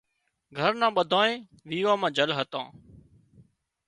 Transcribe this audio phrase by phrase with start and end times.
[0.57, 1.39] گھرنان ٻڌانئين
[1.69, 2.65] ويوان مان جھل هتان